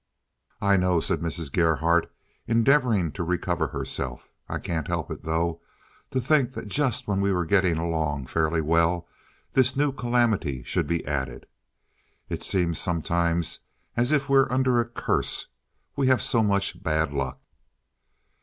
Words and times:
"I 0.61 0.77
know," 0.77 0.99
said 0.99 1.19
Mrs. 1.19 1.51
Gerhardt, 1.51 2.11
endeavoring 2.47 3.11
to 3.11 3.23
recover 3.23 3.67
herself. 3.67 4.31
"I 4.49 4.57
can't 4.57 4.87
help 4.87 5.11
it, 5.11 5.21
though. 5.21 5.61
To 6.09 6.19
think 6.19 6.53
that 6.53 6.67
just 6.67 7.07
when 7.07 7.21
we 7.21 7.31
were 7.31 7.45
getting 7.45 7.77
along 7.77 8.25
fairly 8.25 8.61
well 8.61 9.07
this 9.53 9.77
new 9.77 9.91
calamity 9.91 10.63
should 10.63 10.87
be 10.87 11.05
added. 11.05 11.45
It 12.29 12.41
seems 12.41 12.79
sometimes 12.79 13.59
as 13.95 14.11
if 14.11 14.27
we 14.27 14.37
were 14.39 14.51
under 14.51 14.79
a 14.79 14.85
curse. 14.85 15.45
We 15.95 16.07
have 16.07 16.23
so 16.23 16.41
much 16.41 16.81
bad 16.81 17.13
luck." 17.13 17.39